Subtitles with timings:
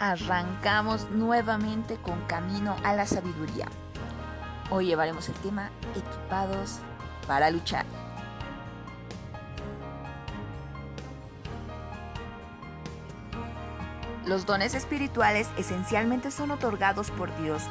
[0.00, 3.66] arrancamos nuevamente con Camino a la Sabiduría.
[4.70, 6.78] Hoy llevaremos el tema Equipados
[7.26, 7.84] para luchar.
[14.24, 17.62] Los dones espirituales esencialmente son otorgados por Dios,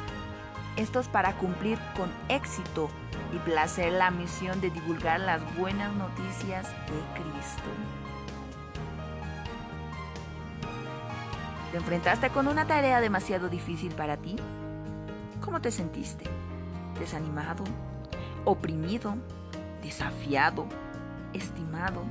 [0.76, 2.90] estos para cumplir con éxito
[3.32, 7.70] y placer la misión de divulgar las buenas noticias de Cristo.
[11.70, 14.34] ¿Te enfrentaste con una tarea demasiado difícil para ti?
[15.40, 16.24] ¿Cómo te sentiste?
[16.98, 17.62] ¿Desanimado?
[18.44, 19.14] ¿Oprimido?
[19.80, 20.66] ¿Desafiado?
[21.32, 22.02] ¿Estimado?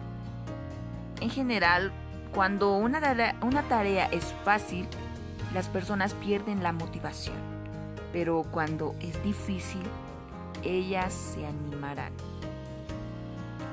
[1.19, 1.91] En general,
[2.33, 4.87] cuando una tarea, una tarea es fácil,
[5.53, 7.35] las personas pierden la motivación.
[8.13, 9.83] Pero cuando es difícil,
[10.63, 12.13] ellas se animarán.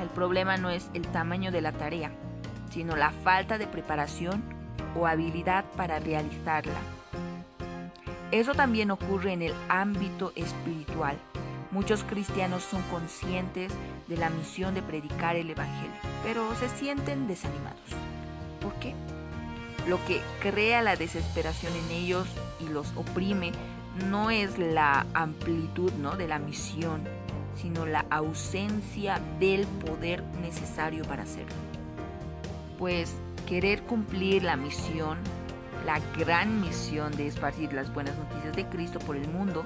[0.03, 2.11] El problema no es el tamaño de la tarea,
[2.71, 4.56] sino la falta de preparación
[4.95, 6.79] o habilidad para realizarla.
[8.33, 11.17] Eso también ocurre en el ámbito espiritual.
[11.71, 13.73] Muchos cristianos son conscientes
[14.09, 17.79] de la misión de predicar el Evangelio, pero se sienten desanimados.
[18.61, 18.95] ¿Por qué?
[19.87, 22.27] Lo que crea la desesperación en ellos
[22.61, 23.53] y los oprime
[24.11, 26.17] no es la amplitud ¿no?
[26.17, 27.03] de la misión,
[27.55, 31.55] sino la ausencia del poder necesario para hacerlo.
[32.79, 33.15] Pues
[33.47, 35.19] querer cumplir la misión,
[35.87, 39.65] la gran misión de esparcir las buenas noticias de Cristo por el mundo,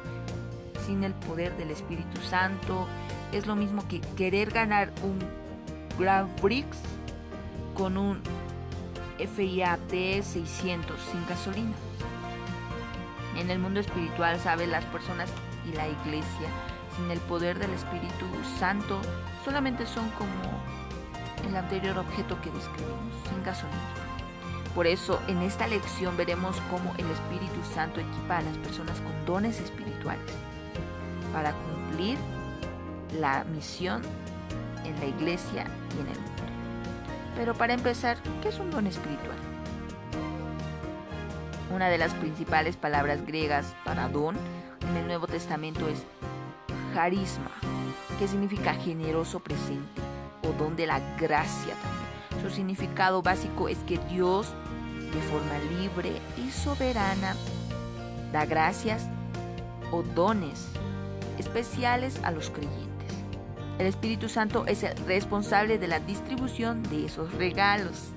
[0.87, 2.87] sin el poder del Espíritu Santo,
[3.33, 5.19] es lo mismo que querer ganar un
[5.99, 6.77] Grand Prix
[7.75, 8.21] con un
[9.19, 11.75] FIAT 600 sin gasolina.
[13.39, 14.69] En el mundo espiritual, ¿sabes?
[14.69, 15.31] Las personas
[15.71, 16.49] y la iglesia,
[16.97, 18.27] sin el poder del Espíritu
[18.59, 19.01] Santo,
[19.45, 20.61] solamente son como
[21.47, 24.11] el anterior objeto que describimos, sin gasolina.
[24.75, 29.27] Por eso, en esta lección veremos cómo el Espíritu Santo equipa a las personas con
[29.27, 30.33] dones espirituales
[31.33, 32.19] para cumplir
[33.19, 34.03] la misión
[34.85, 36.43] en la iglesia y en el mundo.
[37.37, 39.37] Pero para empezar, ¿qué es un don espiritual?
[41.75, 44.37] Una de las principales palabras griegas para don
[44.89, 46.05] en el Nuevo Testamento es
[46.95, 47.51] carisma,
[48.19, 50.10] que significa generoso presente
[50.51, 52.43] o don de la gracia también.
[52.43, 54.55] Su significado básico es que Dios,
[55.13, 57.37] de forma libre y soberana,
[58.33, 59.09] da gracias
[59.93, 60.67] o dones
[61.39, 62.91] especiales a los creyentes.
[63.79, 68.11] El Espíritu Santo es el responsable de la distribución de esos regalos.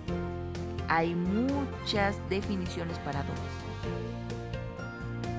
[0.90, 3.40] Hay muchas definiciones para dones.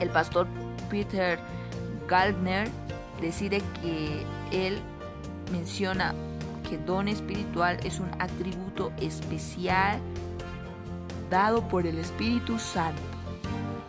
[0.01, 0.47] El pastor
[0.91, 1.39] Peter
[2.09, 2.69] Gardner
[3.21, 4.81] decide que él
[5.53, 6.15] menciona
[6.69, 10.01] que don espiritual es un atributo especial
[11.31, 13.03] dado por el Espíritu Santo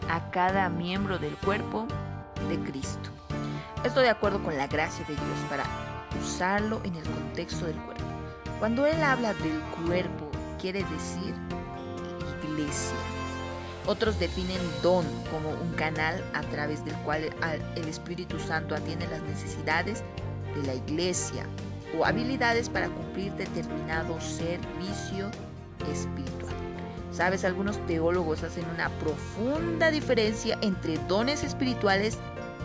[0.10, 1.88] a cada miembro del cuerpo
[2.50, 3.10] de Cristo.
[3.84, 5.64] Estoy de acuerdo con la gracia de Dios para
[6.22, 8.04] usarlo en el contexto del cuerpo.
[8.60, 11.34] Cuando Él habla del cuerpo, quiere decir
[12.44, 12.96] iglesia.
[13.88, 17.30] Otros definen don como un canal a través del cual
[17.76, 20.04] el Espíritu Santo atiende las necesidades
[20.56, 21.46] de la iglesia
[21.98, 25.30] o habilidades para cumplir determinado servicio
[25.92, 26.54] espiritual.
[27.12, 32.18] Sabes, algunos teólogos hacen una profunda diferencia entre dones espirituales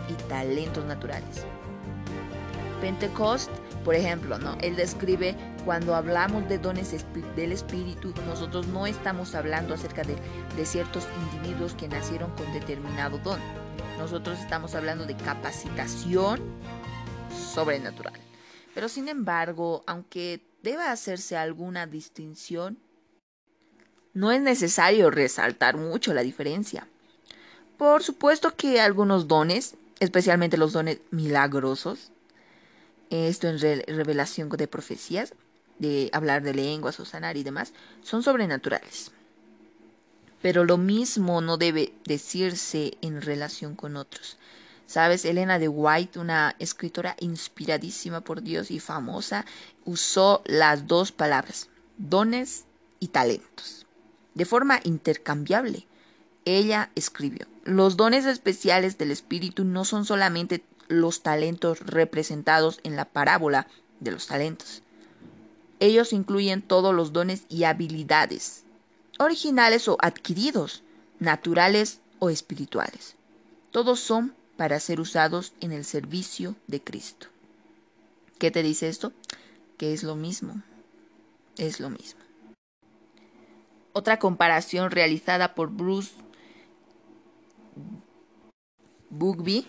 [0.09, 1.45] y talentos naturales.
[2.81, 3.49] Pentecost,
[3.85, 4.57] por ejemplo, ¿no?
[4.59, 6.93] Él describe cuando hablamos de dones
[7.35, 10.15] del espíritu, nosotros no estamos hablando acerca de,
[10.57, 13.39] de ciertos individuos que nacieron con determinado don.
[13.99, 16.41] Nosotros estamos hablando de capacitación
[17.53, 18.30] sobrenatural.
[18.73, 22.77] Pero sin embargo, aunque deba hacerse alguna distinción,
[24.13, 26.87] no es necesario resaltar mucho la diferencia.
[27.77, 32.11] Por supuesto que algunos dones, especialmente los dones milagrosos,
[33.09, 35.33] esto en revelación de profecías,
[35.79, 37.73] de hablar de lenguas o sanar y demás,
[38.03, 39.11] son sobrenaturales.
[40.41, 44.37] Pero lo mismo no debe decirse en relación con otros.
[44.91, 49.45] Sabes, Elena de White, una escritora inspiradísima por Dios y famosa,
[49.85, 52.65] usó las dos palabras, dones
[52.99, 53.87] y talentos,
[54.33, 55.87] de forma intercambiable.
[56.43, 63.05] Ella escribió, los dones especiales del Espíritu no son solamente los talentos representados en la
[63.05, 63.67] parábola
[64.01, 64.83] de los talentos.
[65.79, 68.65] Ellos incluyen todos los dones y habilidades,
[69.19, 70.83] originales o adquiridos,
[71.19, 73.15] naturales o espirituales.
[73.71, 77.25] Todos son para ser usados en el servicio de Cristo.
[78.37, 79.11] ¿Qué te dice esto?
[79.79, 80.61] Que es lo mismo.
[81.57, 82.19] Es lo mismo.
[83.91, 86.11] Otra comparación realizada por Bruce
[89.09, 89.65] Bugby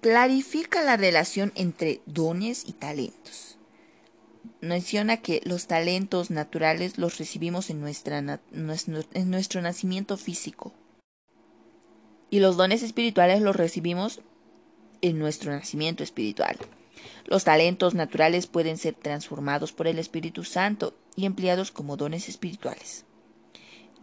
[0.00, 3.58] clarifica la relación entre dones y talentos.
[4.60, 10.72] Menciona que los talentos naturales los recibimos en, en nuestro nacimiento físico
[12.34, 14.18] y los dones espirituales los recibimos
[15.02, 16.56] en nuestro nacimiento espiritual.
[17.26, 23.04] Los talentos naturales pueden ser transformados por el Espíritu Santo y empleados como dones espirituales.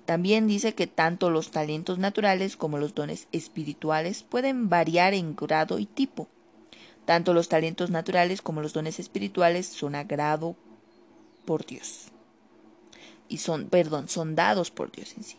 [0.05, 5.77] También dice que tanto los talentos naturales como los dones espirituales pueden variar en grado
[5.77, 6.29] y tipo.
[7.03, 10.55] Tanto los talentos naturales como los dones espirituales son agrado
[11.43, 12.05] por Dios.
[13.27, 15.35] Y son, perdón, son dados por Dios en sí.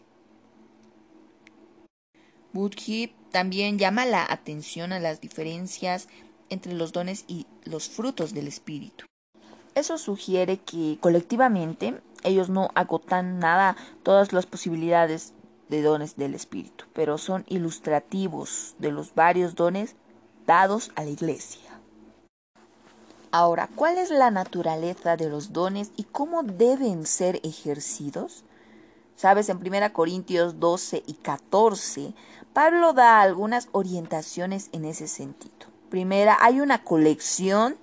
[2.52, 6.08] Budji también llama la atención a las diferencias
[6.50, 9.06] entre los dones y los frutos del espíritu.
[9.74, 15.32] Eso sugiere que colectivamente ellos no agotan nada todas las posibilidades
[15.70, 19.96] de dones del espíritu, pero son ilustrativos de los varios dones
[20.46, 21.70] dados a la iglesia.
[23.30, 28.44] Ahora, ¿cuál es la naturaleza de los dones y cómo deben ser ejercidos?
[29.16, 32.12] Sabes, en 1 Corintios 12 y 14,
[32.52, 35.68] Pablo da algunas orientaciones en ese sentido.
[35.88, 37.76] Primera, hay una colección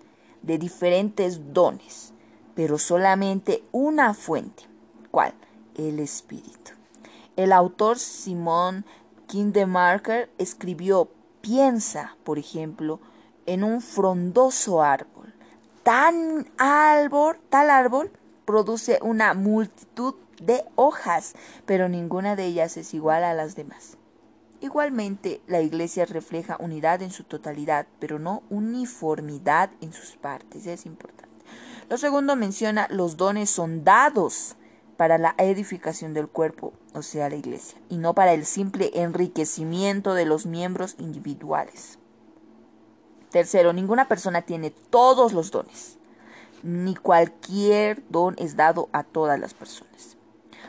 [0.43, 2.13] de diferentes dones,
[2.53, 4.63] pero solamente una fuente.
[5.09, 5.33] ¿Cuál?
[5.75, 6.73] El Espíritu.
[7.35, 8.85] El autor Simón
[9.25, 11.09] Kindemarker escribió,
[11.41, 12.99] piensa, por ejemplo,
[13.47, 15.33] en un frondoso árbol.
[15.81, 18.11] Tan árbol, tal árbol
[18.45, 21.33] produce una multitud de hojas,
[21.65, 23.98] pero ninguna de ellas es igual a las demás.
[24.61, 30.65] Igualmente, la Iglesia refleja unidad en su totalidad, pero no uniformidad en sus partes.
[30.67, 31.29] Es importante.
[31.89, 34.57] Lo segundo menciona los dones son dados
[34.97, 40.13] para la edificación del cuerpo, o sea, la Iglesia, y no para el simple enriquecimiento
[40.13, 41.99] de los miembros individuales.
[43.31, 45.97] Tercero, ninguna persona tiene todos los dones,
[46.63, 50.17] ni cualquier don es dado a todas las personas.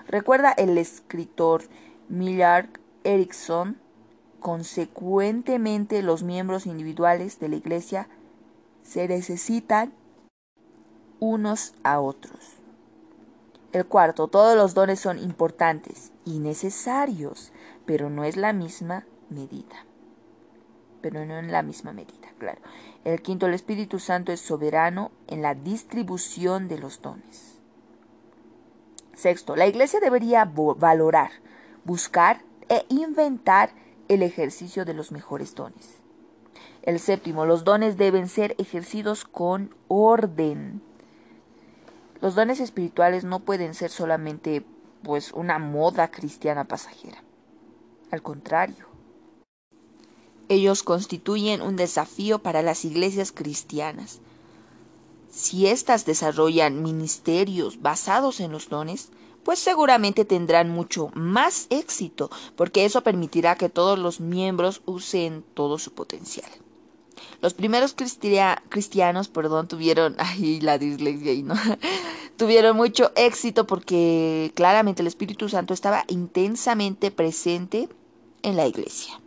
[0.06, 1.64] Recuerda el escritor
[2.08, 2.68] Millard
[3.04, 3.78] Erickson,
[4.40, 8.08] consecuentemente los miembros individuales de la Iglesia
[8.82, 9.92] se necesitan
[11.20, 12.56] unos a otros.
[13.72, 17.52] El cuarto, todos los dones son importantes y necesarios,
[17.86, 19.86] pero no es la misma medida.
[21.02, 22.60] Pero no en la misma medida, claro.
[23.04, 27.60] El quinto, el Espíritu Santo es soberano en la distribución de los dones.
[29.14, 31.30] Sexto, la Iglesia debería valorar,
[31.84, 33.74] buscar e inventar
[34.08, 35.98] el ejercicio de los mejores dones.
[36.82, 40.80] El séptimo, los dones deben ser ejercidos con orden.
[42.22, 44.64] Los dones espirituales no pueden ser solamente
[45.02, 47.22] pues una moda cristiana pasajera.
[48.10, 48.86] Al contrario,
[50.48, 54.20] ellos constituyen un desafío para las iglesias cristianas.
[55.30, 59.10] Si éstas desarrollan ministerios basados en los dones,
[59.44, 65.78] pues seguramente tendrán mucho más éxito, porque eso permitirá que todos los miembros usen todo
[65.78, 66.50] su potencial.
[67.40, 71.54] Los primeros cristianos, perdón, tuvieron, ay, la dislexia ¿no?
[72.36, 77.88] tuvieron mucho éxito porque claramente el Espíritu Santo estaba intensamente presente
[78.42, 79.20] en la iglesia.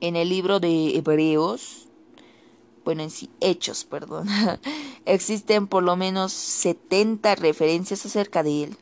[0.00, 1.87] En el libro de Hebreos,
[2.88, 4.28] bueno, en sí, hechos, perdón,
[5.04, 8.78] existen por lo menos 70 referencias acerca de él.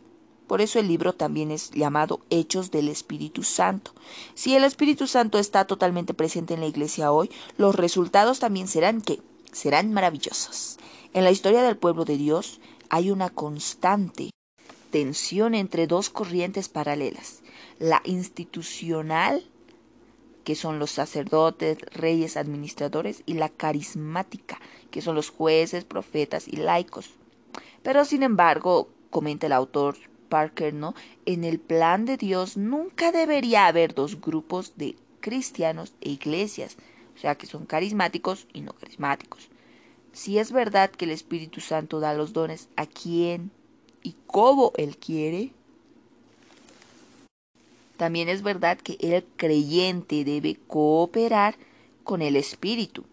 [0.47, 3.91] Por eso el libro también es llamado Hechos del Espíritu Santo.
[4.37, 9.01] Si el Espíritu Santo está totalmente presente en la iglesia hoy, los resultados también serán
[9.01, 9.19] que
[9.51, 10.79] serán maravillosos.
[11.13, 12.61] En la historia del pueblo de Dios
[12.91, 14.31] hay una constante
[14.93, 17.41] tensión entre dos corrientes paralelas,
[17.81, 19.43] la institucional
[20.47, 24.61] que son los sacerdotes, reyes, administradores, y la carismática,
[24.93, 27.11] que son los jueces, profetas y laicos.
[27.83, 29.97] Pero sin embargo, comenta el autor
[30.29, 30.95] Parker, ¿no?
[31.25, 36.77] En el plan de Dios nunca debería haber dos grupos de cristianos e iglesias,
[37.17, 39.49] o sea, que son carismáticos y no carismáticos.
[40.13, 43.51] Si es verdad que el Espíritu Santo da los dones a quien
[44.05, 45.53] y cómo Él quiere,
[47.97, 51.57] también es verdad que el creyente debe cooperar
[52.05, 53.05] con el Espíritu.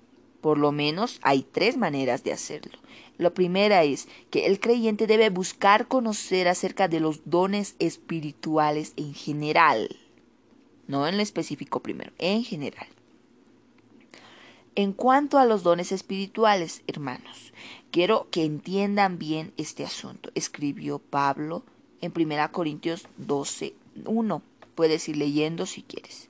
[0.41, 2.77] Por lo menos hay tres maneras de hacerlo.
[3.17, 9.13] La primera es que el creyente debe buscar conocer acerca de los dones espirituales en
[9.13, 9.95] general.
[10.87, 12.87] No en lo específico primero, en general.
[14.75, 17.53] En cuanto a los dones espirituales, hermanos,
[17.91, 20.31] quiero que entiendan bien este asunto.
[20.33, 21.63] Escribió Pablo
[22.01, 23.75] en 1 Corintios 12,
[24.05, 24.41] 1.
[24.75, 26.29] Puedes ir leyendo si quieres.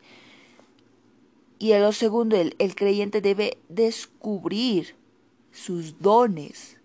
[1.59, 4.95] Y lo segundo, el, el creyente debe descubrir
[5.51, 6.77] sus dones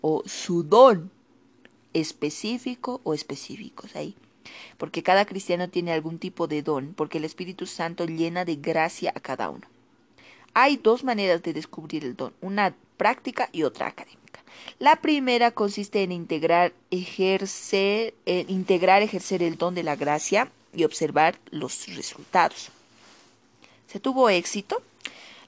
[0.00, 1.10] o su don
[1.92, 4.14] específico o específicos ahí.
[4.78, 9.12] Porque cada cristiano tiene algún tipo de don, porque el Espíritu Santo llena de gracia
[9.14, 9.66] a cada uno.
[10.54, 14.42] Hay dos maneras de descubrir el don, una práctica y otra académica.
[14.78, 21.38] La primera consiste en integrar, ejercer, integrar, ejercer el don de la gracia y observar
[21.50, 22.70] los resultados.
[23.86, 24.82] ¿Se tuvo éxito?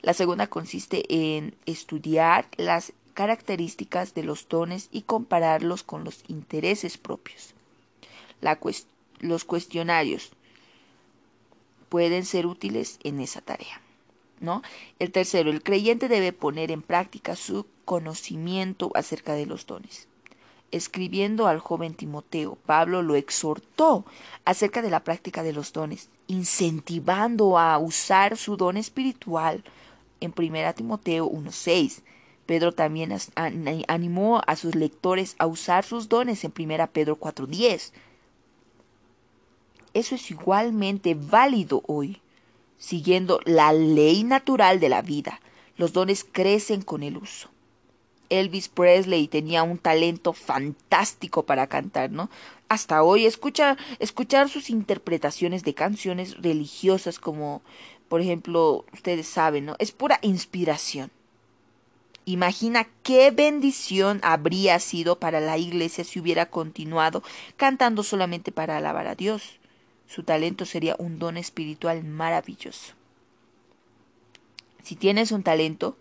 [0.03, 6.99] La segunda consiste en estudiar las características de los dones y compararlos con los intereses
[6.99, 7.55] propios.
[9.21, 10.31] los cuestionarios
[11.89, 13.81] pueden ser útiles en esa tarea.
[14.41, 14.63] ¿no?
[14.99, 20.09] El tercero, el creyente debe poner en práctica su conocimiento acerca de los dones.
[20.75, 24.05] Escribiendo al joven Timoteo, Pablo lo exhortó
[24.45, 29.63] acerca de la práctica de los dones, incentivando a usar su don espiritual
[30.21, 32.03] en 1 Timoteo 1.6.
[32.45, 33.17] Pedro también
[33.87, 37.93] animó a sus lectores a usar sus dones en 1 Pedro 4.10.
[39.93, 42.21] Eso es igualmente válido hoy.
[42.79, 45.41] Siguiendo la ley natural de la vida,
[45.77, 47.54] los dones crecen con el uso.
[48.41, 52.31] Elvis Presley tenía un talento fantástico para cantar, ¿no?
[52.69, 53.79] Hasta hoy escuchar,
[54.49, 57.63] sus interpretaciones de canciones religiosas como,
[58.09, 59.77] por ejemplo, ustedes saben, ¿no?
[59.79, 61.11] Es pura inspiración.
[62.27, 67.23] Imagina qué bendición habría sido para la iglesia si hubiera continuado
[67.57, 69.59] cantando solamente para alabar a Dios.
[70.07, 72.95] Su talento sería un don espiritual maravilloso.
[74.83, 75.97] Si tienes un talento,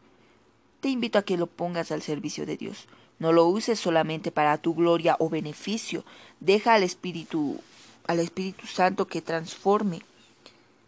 [0.83, 2.87] te invito a que lo pongas al servicio de Dios.
[3.17, 6.03] No lo uses solamente para tu gloria o beneficio.
[6.41, 7.61] Deja al Espíritu,
[8.05, 10.01] al Espíritu Santo que transforme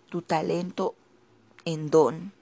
[0.09, 0.95] tu talento
[1.63, 2.33] en don.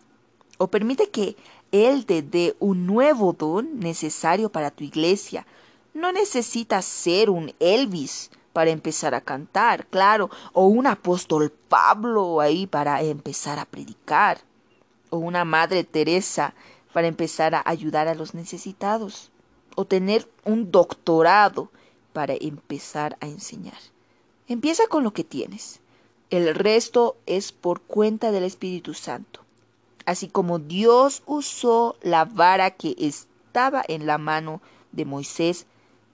[0.58, 1.36] O permite que
[1.72, 5.46] él te dé un nuevo don necesario para tu iglesia.
[5.94, 12.66] No necesitas ser un Elvis para empezar a cantar, claro, o un apóstol Pablo ahí
[12.66, 14.40] para empezar a predicar,
[15.12, 16.56] o una Madre Teresa
[16.94, 19.32] para empezar a ayudar a los necesitados,
[19.76, 21.70] o tener un doctorado
[22.14, 23.78] para empezar a enseñar.
[24.48, 25.80] Empieza con lo que tienes.
[26.30, 29.44] El resto es por cuenta del Espíritu Santo
[30.06, 35.66] así como Dios usó la vara que estaba en la mano de Moisés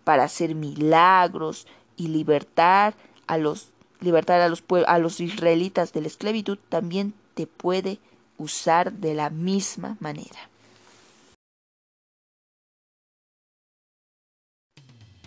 [0.04, 1.68] para hacer milagros
[1.98, 2.96] y libertar
[3.28, 3.70] a los
[4.02, 8.00] libertar a los, a los israelitas de la esclavitud, también te puede
[8.38, 10.50] usar de la misma manera.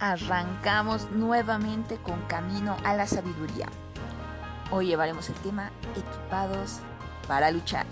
[0.03, 3.69] Arrancamos nuevamente con Camino a la Sabiduría.
[4.73, 6.81] Hoy llevaremos el tema Equipados
[7.29, 7.87] para luchar.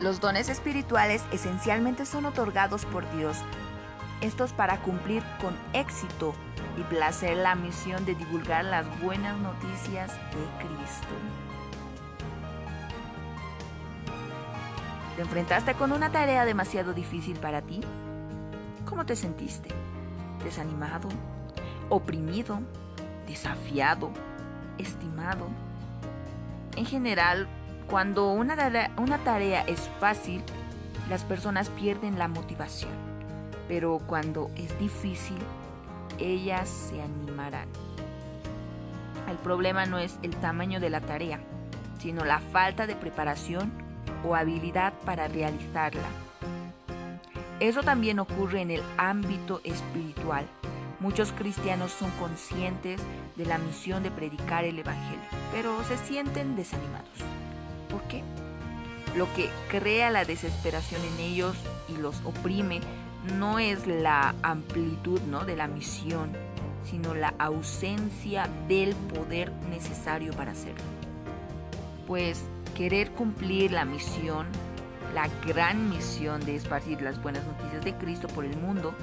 [0.00, 3.36] Los dones espirituales esencialmente son otorgados por Dios,
[4.22, 6.32] estos para cumplir con éxito
[6.78, 11.45] y placer la misión de divulgar las buenas noticias de Cristo.
[15.16, 17.80] ¿Te enfrentaste con una tarea demasiado difícil para ti?
[18.84, 19.70] ¿Cómo te sentiste?
[20.44, 21.08] ¿Desanimado?
[21.88, 22.60] ¿Oprimido?
[23.26, 24.10] ¿Desafiado?
[24.76, 25.48] ¿Estimado?
[26.76, 27.48] En general,
[27.88, 28.56] cuando una
[29.24, 30.42] tarea, es fácil,
[31.08, 32.92] las personas pierden la motivación,
[33.68, 35.38] pero cuando es difícil,
[36.18, 37.68] ellas se animarán.
[39.30, 41.40] El problema no es el tamaño de la tarea,
[42.00, 43.85] sino la falta de preparación
[44.26, 46.08] o habilidad para realizarla.
[47.60, 50.46] Eso también ocurre en el ámbito espiritual.
[51.00, 53.00] Muchos cristianos son conscientes
[53.36, 57.08] de la misión de predicar el Evangelio, pero se sienten desanimados.
[57.90, 58.22] ¿Por qué?
[59.14, 61.56] Lo que crea la desesperación en ellos
[61.88, 62.80] y los oprime
[63.38, 65.44] no es la amplitud ¿no?
[65.44, 66.32] de la misión,
[66.84, 70.84] sino la ausencia del poder necesario para hacerlo.
[72.06, 72.42] Pues
[72.76, 74.46] querer cumplir la misión,
[75.14, 78.94] la gran misión de esparcir las buenas noticias de Cristo por el mundo,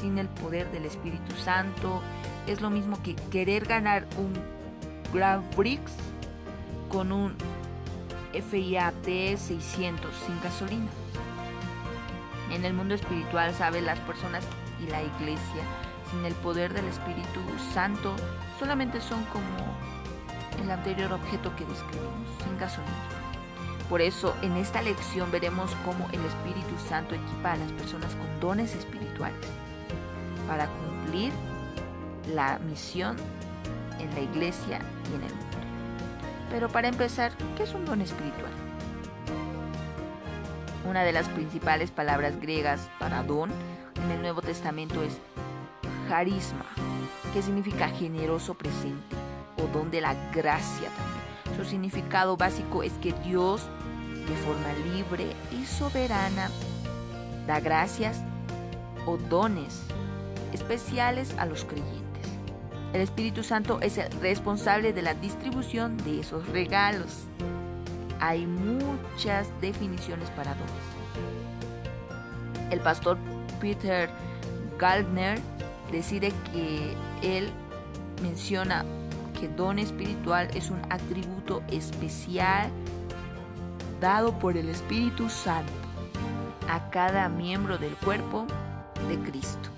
[0.00, 2.00] sin el poder del Espíritu Santo,
[2.46, 4.32] es lo mismo que querer ganar un
[5.12, 5.92] Grand Prix
[6.88, 7.34] con un
[8.32, 10.90] FIAT 600 sin gasolina.
[12.50, 14.44] En el mundo espiritual, sabe, las personas
[14.82, 15.62] y la iglesia,
[16.10, 17.40] sin el poder del Espíritu
[17.74, 18.14] Santo,
[18.58, 19.76] solamente son como
[20.60, 22.92] el anterior objeto que describimos, sin gasolina.
[23.88, 28.40] Por eso, en esta lección veremos cómo el Espíritu Santo equipa a las personas con
[28.40, 29.46] dones espirituales
[30.48, 31.32] para cumplir
[32.34, 33.16] la misión
[34.00, 35.56] en la iglesia y en el mundo.
[36.50, 38.52] Pero para empezar, ¿qué es un don espiritual?
[40.88, 43.50] Una de las principales palabras griegas para don
[44.04, 45.18] en el Nuevo Testamento es
[46.08, 46.66] carisma,
[47.32, 49.15] que significa generoso presente
[49.58, 51.56] o don de la gracia también.
[51.56, 53.68] Su significado básico es que Dios,
[54.28, 56.50] de forma libre y soberana,
[57.46, 58.22] da gracias
[59.06, 59.82] o dones
[60.52, 62.02] especiales a los creyentes.
[62.92, 67.24] El Espíritu Santo es el responsable de la distribución de esos regalos.
[68.20, 70.72] Hay muchas definiciones para dones.
[72.70, 73.18] El pastor
[73.60, 74.08] Peter
[74.78, 75.38] Galdner
[75.92, 77.50] decide que él
[78.22, 78.84] menciona
[79.38, 82.70] que don espiritual es un atributo especial
[84.00, 85.72] dado por el Espíritu Santo
[86.68, 88.46] a cada miembro del cuerpo
[89.08, 89.68] de Cristo.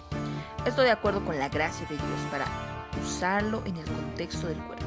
[0.65, 2.47] Estoy de acuerdo con la gracia de Dios para
[3.05, 4.87] usarlo en el contexto del cuerpo.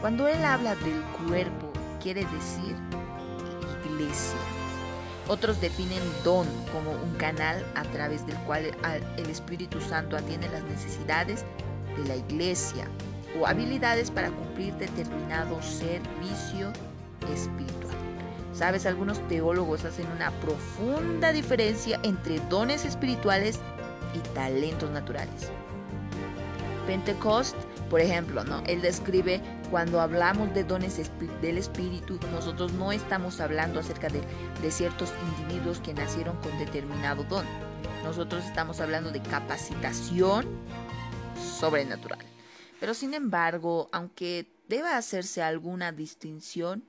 [0.00, 1.72] Cuando Él habla del cuerpo,
[2.02, 2.76] quiere decir
[3.84, 4.38] iglesia.
[5.28, 8.70] Otros definen don como un canal a través del cual
[9.16, 11.44] el Espíritu Santo atiende las necesidades
[11.96, 12.88] de la iglesia
[13.46, 16.72] habilidades para cumplir determinado servicio
[17.32, 17.96] espiritual.
[18.52, 23.60] Sabes, algunos teólogos hacen una profunda diferencia entre dones espirituales
[24.14, 25.50] y talentos naturales.
[26.86, 27.54] Pentecost,
[27.90, 28.62] por ejemplo, ¿no?
[28.66, 30.98] Él describe cuando hablamos de dones
[31.42, 34.22] del Espíritu, nosotros no estamos hablando acerca de,
[34.62, 37.44] de ciertos individuos que nacieron con determinado don.
[38.02, 40.46] Nosotros estamos hablando de capacitación
[41.60, 42.24] sobrenatural.
[42.80, 46.84] Pero sin embargo, aunque deba hacerse alguna distinción,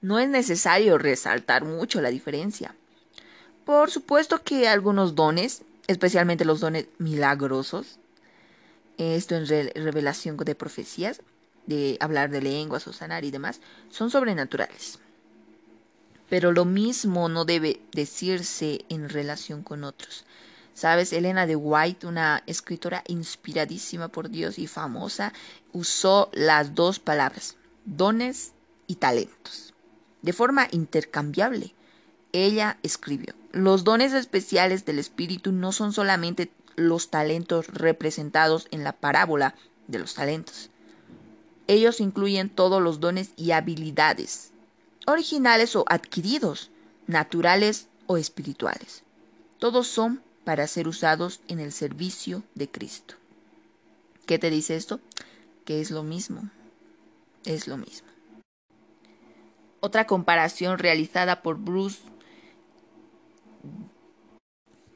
[0.00, 2.74] no es necesario resaltar mucho la diferencia.
[3.64, 7.98] Por supuesto que algunos dones, especialmente los dones milagrosos,
[8.96, 11.20] esto en revelación de profecías,
[11.66, 14.98] de hablar de lenguas o sanar y demás, son sobrenaturales.
[16.28, 20.24] Pero lo mismo no debe decirse en relación con otros.
[20.74, 25.32] Sabes, Elena de White, una escritora inspiradísima por Dios y famosa,
[25.72, 28.52] usó las dos palabras, dones
[28.86, 29.74] y talentos,
[30.22, 31.74] de forma intercambiable.
[32.32, 38.92] Ella escribió, los dones especiales del Espíritu no son solamente los talentos representados en la
[38.92, 39.54] parábola
[39.88, 40.70] de los talentos.
[41.66, 44.52] Ellos incluyen todos los dones y habilidades,
[45.06, 46.70] originales o adquiridos,
[47.06, 49.02] naturales o espirituales.
[49.58, 53.14] Todos son para ser usados en el servicio de Cristo.
[54.26, 55.00] ¿Qué te dice esto?
[55.64, 56.50] Que es lo mismo.
[57.44, 58.08] Es lo mismo.
[59.80, 62.00] Otra comparación realizada por Bruce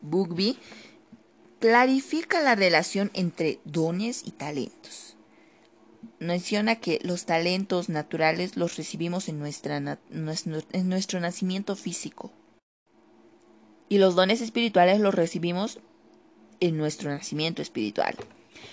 [0.03, 0.59] Bugby
[1.59, 5.17] clarifica la relación entre dones y talentos.
[6.19, 12.31] Menciona que los talentos naturales los recibimos en, en nuestro nacimiento físico
[13.95, 15.79] y los dones espirituales los recibimos
[16.59, 18.17] en nuestro nacimiento espiritual.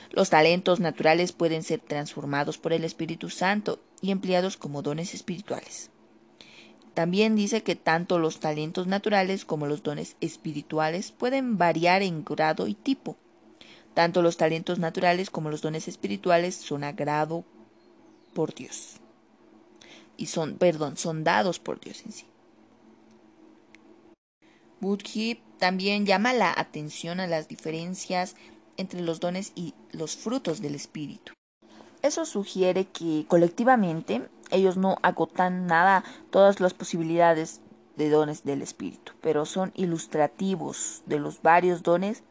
[0.09, 5.91] Los talentos naturales pueden ser transformados por el Espíritu Santo y empleados como dones espirituales.
[6.95, 12.65] También dice que tanto los talentos naturales como los dones espirituales pueden variar en grado
[12.65, 13.15] y tipo.
[13.93, 17.45] Tanto los talentos naturales como los dones espirituales son agrado
[18.33, 18.95] por Dios.
[20.17, 22.25] Y son, perdón, son dados por Dios en sí.
[24.81, 28.35] Budji también llama la atención a las diferencias
[28.77, 31.33] entre los dones y los frutos del espíritu.
[32.01, 37.61] Eso sugiere que colectivamente ellos no agotan nada todas las posibilidades
[37.95, 42.23] de dones del Espíritu, pero son ilustrativos de los varios dones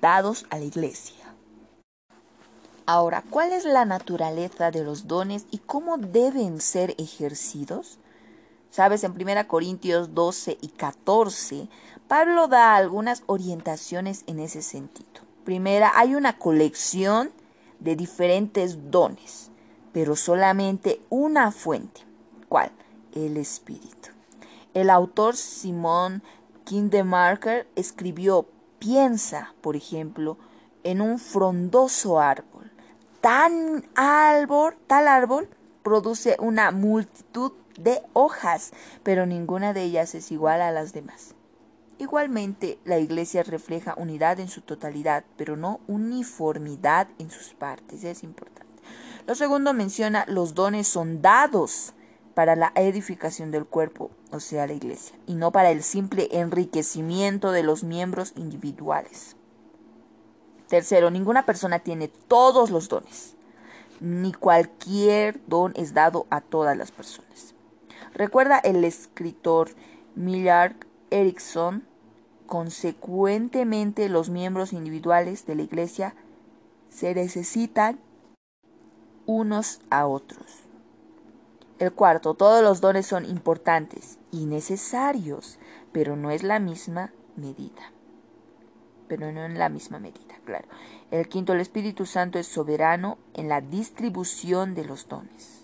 [0.00, 1.34] dados a la Iglesia.
[2.86, 7.98] Ahora, ¿cuál es la naturaleza de los dones y cómo deben ser ejercidos?
[8.70, 11.68] Sabes, en 1 Corintios 12 y 14,
[12.06, 15.22] Pablo da algunas orientaciones en ese sentido.
[15.44, 17.30] Primera, hay una colección
[17.80, 19.50] de diferentes dones
[19.92, 22.02] pero solamente una fuente.
[22.48, 22.70] ¿Cuál?
[23.14, 24.10] El espíritu.
[24.74, 26.22] El autor Simón
[26.64, 28.46] Kindemarker escribió,
[28.78, 30.36] piensa, por ejemplo,
[30.84, 32.70] en un frondoso árbol.
[33.20, 35.48] Tan árbol, tal árbol
[35.82, 41.34] produce una multitud de hojas, pero ninguna de ellas es igual a las demás.
[41.98, 48.04] Igualmente, la iglesia refleja unidad en su totalidad, pero no uniformidad en sus partes.
[48.04, 48.68] Es importante.
[49.26, 51.94] Lo segundo menciona los dones son dados
[52.34, 57.50] para la edificación del cuerpo, o sea, la iglesia, y no para el simple enriquecimiento
[57.50, 59.34] de los miembros individuales.
[60.68, 63.34] Tercero, ninguna persona tiene todos los dones,
[64.00, 67.56] ni cualquier don es dado a todas las personas.
[68.18, 69.70] Recuerda el escritor
[70.16, 70.74] Millard
[71.10, 71.84] Erickson,
[72.48, 76.16] consecuentemente los miembros individuales de la iglesia
[76.90, 78.00] se necesitan
[79.24, 80.64] unos a otros.
[81.78, 85.60] El cuarto, todos los dones son importantes y necesarios,
[85.92, 87.92] pero no es la misma medida.
[89.06, 90.66] Pero no en la misma medida, claro.
[91.12, 95.57] El quinto, el Espíritu Santo es soberano en la distribución de los dones.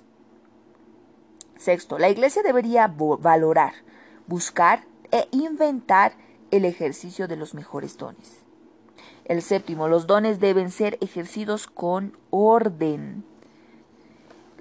[1.65, 3.73] Sexto, la iglesia debería valorar,
[4.27, 6.13] buscar e inventar
[6.51, 8.43] el ejercicio de los mejores dones.
[9.25, 13.25] El séptimo, los dones deben ser ejercidos con orden.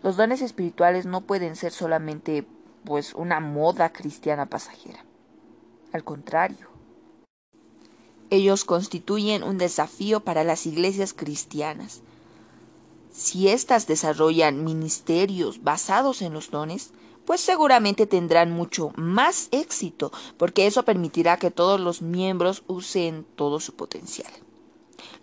[0.01, 2.47] Los dones espirituales no pueden ser solamente
[2.85, 5.03] pues una moda cristiana pasajera.
[5.91, 6.69] Al contrario,
[8.29, 12.01] ellos constituyen un desafío para las iglesias cristianas.
[13.13, 16.91] Si éstas desarrollan ministerios basados en los dones,
[17.25, 23.59] pues seguramente tendrán mucho más éxito, porque eso permitirá que todos los miembros usen todo
[23.61, 24.31] su potencial.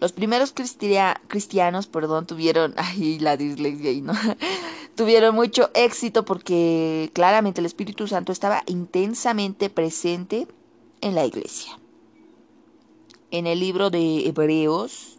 [0.00, 3.92] Los primeros cristianos, perdón, tuvieron, ay, la dislexia,
[4.94, 10.46] tuvieron mucho éxito porque claramente el Espíritu Santo estaba intensamente presente
[11.02, 11.80] en la iglesia
[13.30, 15.18] en el libro de Hebreos,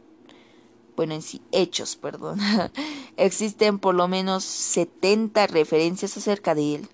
[1.01, 2.39] bueno, en sí, Hechos, perdón,
[3.17, 6.89] existen por lo menos 70 referencias acerca de él.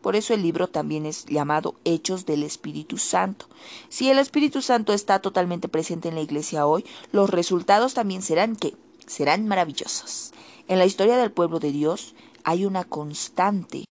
[0.00, 3.46] Por eso el libro también es llamado Hechos del Espíritu Santo.
[3.88, 8.56] Si el Espíritu Santo está totalmente presente en la iglesia hoy, los resultados también serán
[8.56, 8.74] que
[9.06, 10.32] serán maravillosos.
[10.66, 13.84] En la historia del pueblo de Dios hay una constante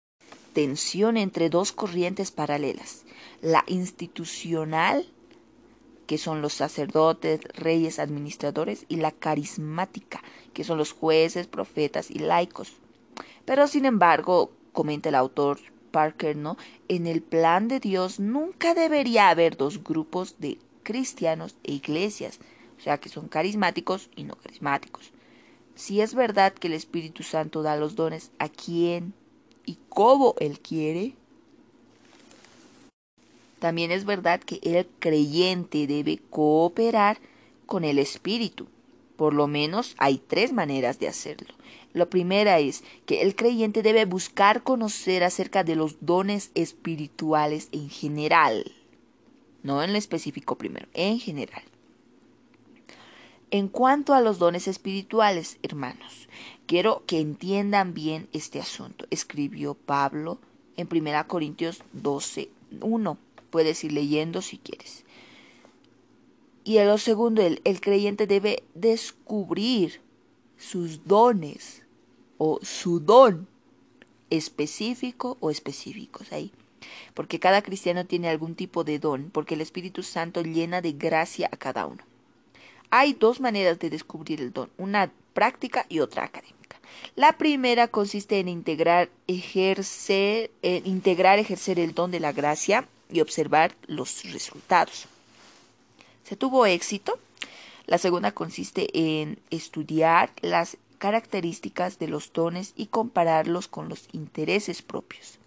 [0.53, 3.05] tensión entre dos corrientes paralelas,
[3.41, 5.07] la institucional
[6.11, 10.21] que son los sacerdotes, reyes, administradores, y la carismática,
[10.53, 12.73] que son los jueces, profetas y laicos.
[13.45, 15.61] Pero sin embargo, comenta el autor
[15.93, 16.57] Parker, ¿no?
[16.89, 22.41] En el plan de Dios nunca debería haber dos grupos de cristianos e iglesias,
[22.77, 25.13] o sea, que son carismáticos y no carismáticos.
[25.77, 29.15] Si es verdad que el Espíritu Santo da los dones a quien
[29.65, 31.15] y cómo Él quiere,
[33.61, 37.19] también es verdad que el creyente debe cooperar
[37.67, 38.67] con el Espíritu.
[39.17, 41.55] Por lo menos hay tres maneras de hacerlo.
[41.93, 47.91] La primera es que el creyente debe buscar conocer acerca de los dones espirituales en
[47.91, 48.73] general.
[49.63, 51.63] No en lo específico primero, en general.
[53.51, 56.29] En cuanto a los dones espirituales, hermanos,
[56.67, 59.07] quiero que entiendan bien este asunto.
[59.11, 60.39] Escribió Pablo
[60.77, 62.49] en 1 Corintios 12,
[62.81, 63.19] 1.
[63.51, 65.05] Puedes ir leyendo si quieres.
[66.65, 70.01] Y en lo segundo, el, el creyente debe descubrir
[70.57, 71.83] sus dones
[72.39, 73.49] o su don
[74.31, 76.53] específico o específicos ahí.
[77.15, 81.49] Porque cada cristiano tiene algún tipo de don, porque el Espíritu Santo llena de gracia
[81.53, 82.03] a cada uno.
[82.91, 86.81] Hay dos maneras de descubrir el don, una práctica y otra académica.
[87.15, 93.75] La primera consiste en integrar, ejercer, integrar, ejercer el don de la gracia y observar
[93.87, 95.07] los resultados.
[96.25, 97.19] ¿Se tuvo éxito?
[97.87, 104.83] La segunda consiste en estudiar las características de los dones y compararlos con los intereses
[104.83, 105.39] propios.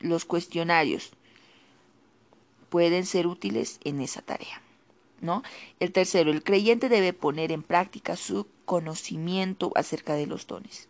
[0.00, 1.10] los cuestionarios
[2.68, 4.60] pueden ser útiles en esa tarea.
[5.20, 5.42] ¿no?
[5.80, 10.88] El tercero, el creyente debe poner en práctica su conocimiento acerca de los dones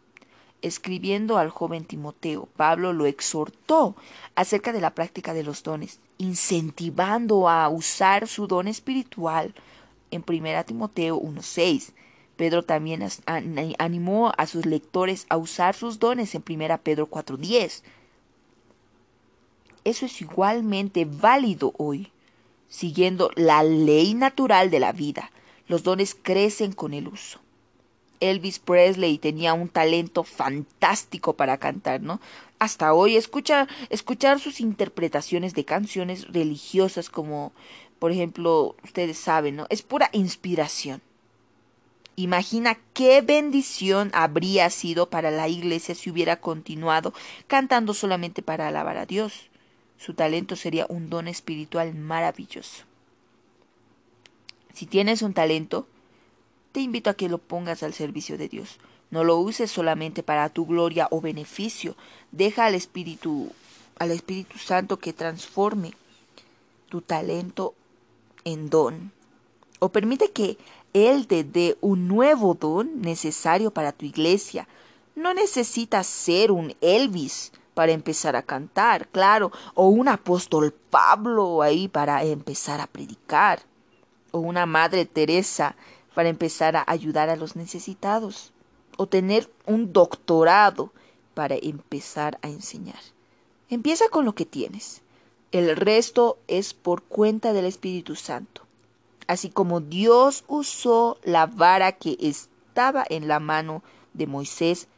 [0.63, 3.97] escribiendo al joven Timoteo, Pablo lo exhortó
[4.35, 9.55] acerca de la práctica de los dones, incentivando a usar su don espiritual
[10.11, 11.93] en 1 Timoteo 1.6.
[12.37, 13.07] Pedro también
[13.79, 17.83] animó a sus lectores a usar sus dones en 1 Pedro 4.10.
[19.85, 22.13] Eso es igualmente válido hoy.
[22.69, 25.31] Siguiendo la ley natural de la vida,
[25.69, 27.41] los dones crecen con el uso.
[28.21, 32.21] Elvis Presley tenía un talento fantástico para cantar, ¿no?
[32.59, 33.69] Hasta hoy escuchar,
[34.39, 37.53] sus interpretaciones de canciones religiosas como,
[37.99, 39.67] por ejemplo, ustedes saben, ¿no?
[39.69, 41.03] Es pura inspiración.
[42.17, 47.13] Imagina qué bendición habría sido para la iglesia si hubiera continuado
[47.47, 49.51] cantando solamente para alabar a Dios.
[49.99, 52.85] Su talento sería un don espiritual maravilloso.
[54.73, 55.87] Si tienes un talento,
[56.77, 58.77] te invito a que lo pongas al servicio de Dios.
[59.11, 61.97] No lo uses solamente para tu gloria o beneficio.
[62.33, 63.51] Deja al Espíritu,
[63.99, 65.95] al Espíritu Santo que transforme
[66.91, 67.73] tu talento
[68.45, 69.11] en don.
[69.79, 70.59] O permite que
[70.93, 74.69] Él te dé un nuevo don necesario para tu iglesia.
[75.15, 81.89] No necesitas ser un Elvis para empezar a cantar, claro, o un apóstol Pablo ahí
[81.89, 83.63] para empezar a predicar,
[84.31, 85.75] o una Madre Teresa
[86.17, 88.51] para empezar a ayudar a los necesitados,
[88.97, 90.91] o tener un doctorado
[91.35, 93.01] para empezar a enseñar.
[93.69, 95.03] Empieza con lo que tienes.
[95.53, 98.63] El resto es por cuenta del Espíritu Santo.
[99.27, 103.83] Así como Dios usó la vara que estaba en la mano
[104.15, 104.89] de Moisés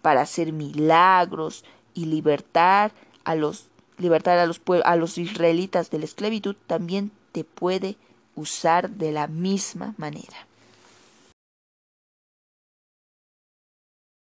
[0.00, 2.92] para hacer milagros y libertar
[3.24, 7.96] a los libertar a los, a los israelitas de la esclavitud, también te puede
[8.36, 10.47] usar de la misma manera.